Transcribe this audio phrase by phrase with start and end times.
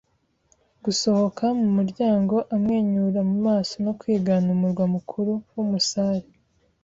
[0.83, 6.27] gusohoka mu muryango amwenyura mu maso no kwigana umurwa mukuru w'umusare